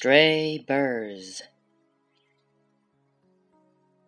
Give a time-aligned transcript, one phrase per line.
[0.00, 1.42] Stray birds.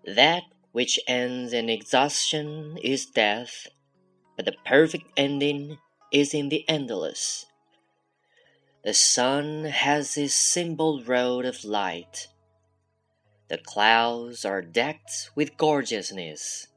[0.06, 3.66] That which ends in exhaustion is death,
[4.34, 5.76] but the perfect ending
[6.10, 7.44] is in the endless.
[8.82, 12.28] The sun has his symbol road of light.
[13.48, 16.68] The clouds are decked with gorgeousness.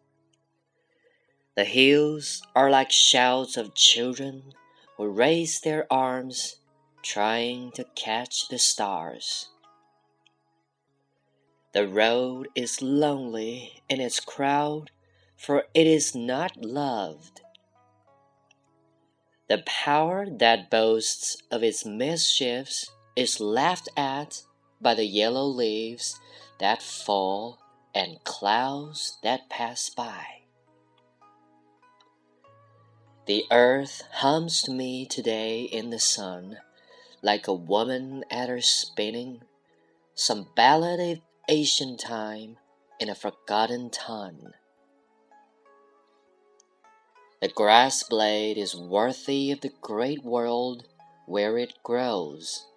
[1.55, 4.51] The hills are like shouts of children
[4.97, 6.57] who raise their arms
[7.05, 9.49] trying to catch the stars.
[11.71, 14.89] The road is lonely in its crowd,
[15.37, 17.41] for it is not loved.
[19.47, 24.41] The power that boasts of its mischiefs is laughed at
[24.81, 26.19] by the yellow leaves
[26.59, 27.59] that fall
[27.93, 30.25] and clouds that pass by.
[33.27, 36.57] The earth hums to me today in the sun
[37.25, 39.41] like a woman at her spinning,
[40.13, 42.55] some ballad of ancient time
[42.99, 44.51] in a forgotten tongue.
[47.41, 50.85] The grass blade is worthy of the great world
[51.25, 52.67] where it grows.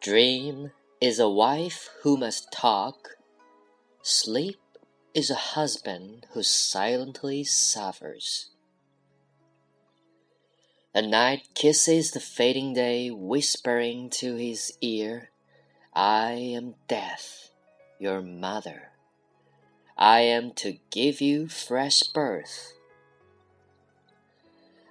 [0.00, 3.16] Dream is a wife who must talk.
[4.02, 4.60] Sleep
[5.12, 8.50] is a husband who silently suffers.
[10.93, 15.29] The night kisses the fading day, whispering to his ear,
[15.93, 17.49] I am death,
[17.99, 18.91] your mother.
[19.97, 22.73] I am to give you fresh birth.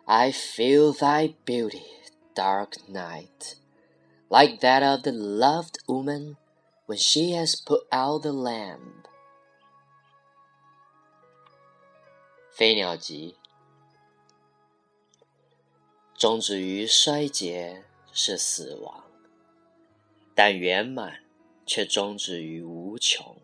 [0.07, 1.87] I feel thy beauty,
[2.35, 3.57] dark night,
[4.29, 6.37] like that of the loved woman
[6.87, 9.07] when she has put out the lamp.
[12.53, 13.35] 飞鸟集
[16.18, 19.04] 终止于衰竭是死亡，
[20.34, 21.24] 但圆满
[21.64, 23.38] 却终止于无穷。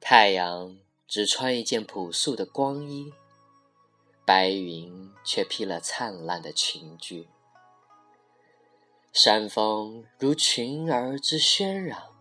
[0.00, 0.76] 太阳
[1.06, 3.12] 只穿一件朴素的光衣，
[4.24, 7.28] 白云却披了灿烂的裙裾。
[9.12, 12.16] 山峰如群儿之喧嚷，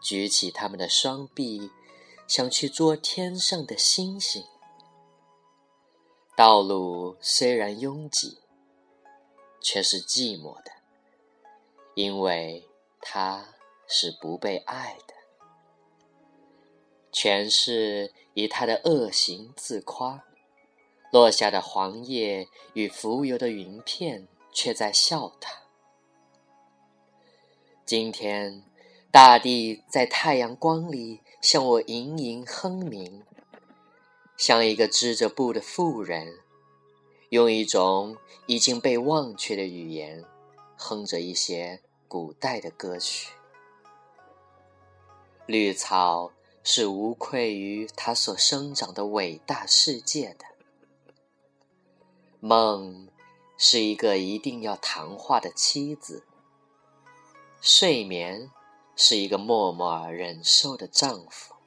[0.00, 1.70] 举起他们的双臂，
[2.26, 4.44] 想去捉天上的星星。
[6.38, 8.38] 道路虽然拥挤，
[9.60, 10.70] 却是寂寞的，
[11.96, 12.68] 因为
[13.00, 13.48] 它
[13.88, 15.14] 是不被爱的。
[17.10, 20.22] 全是以他的恶行自夸，
[21.10, 25.64] 落下的黄叶与浮游的云片，却在笑他。
[27.84, 28.62] 今天，
[29.10, 33.24] 大地在太阳光里向我盈盈哼鸣。
[34.38, 36.38] 像一个织着布的妇人，
[37.30, 38.16] 用一种
[38.46, 40.24] 已经被忘却的语言，
[40.76, 43.32] 哼着一些古代的歌曲。
[45.44, 46.30] 绿草
[46.62, 50.44] 是无愧于它所生长的伟大世界的。
[52.38, 53.08] 梦
[53.56, 56.22] 是一个一定要谈话的妻子。
[57.60, 58.52] 睡眠
[58.94, 61.57] 是一个默默忍受的丈夫。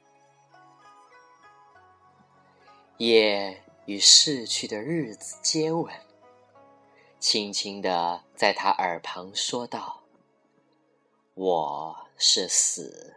[2.98, 5.92] 夜与逝去的日子接吻，
[7.18, 10.04] 轻轻地在他耳旁说道
[11.34, 13.16] ：“我是死，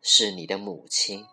[0.00, 1.26] 是你的母亲，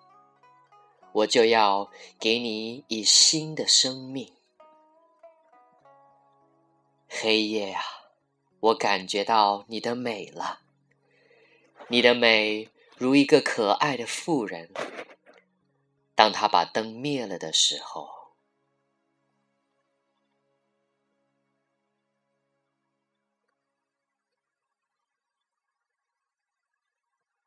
[1.14, 1.90] 我就要
[2.20, 4.32] 给你以新的生命。”
[7.10, 7.82] 黑夜啊，
[8.60, 10.60] 我感觉到你的美了，
[11.88, 14.70] 你的美如一个可爱的妇人。
[16.20, 18.19] 当他把灯灭了的时候。